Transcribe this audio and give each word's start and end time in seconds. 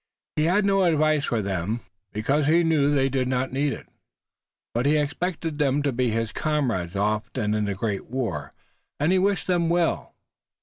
He 0.35 0.45
had 0.45 0.65
no 0.65 0.83
advice 0.85 1.25
for 1.25 1.43
them, 1.43 1.81
because 2.11 2.47
he 2.47 2.63
knew 2.63 2.89
they 2.89 3.07
did 3.07 3.27
not 3.27 3.53
need 3.53 3.71
it, 3.71 3.87
but 4.73 4.87
he 4.87 4.97
expected 4.97 5.59
them 5.59 5.83
to 5.83 5.91
be 5.91 6.09
his 6.09 6.31
comrades 6.31 6.95
often 6.95 7.53
in 7.53 7.65
the 7.65 7.75
great 7.75 8.07
war, 8.07 8.51
and 8.99 9.11
he 9.11 9.19
wished 9.19 9.45
them 9.45 9.69
well. 9.69 10.15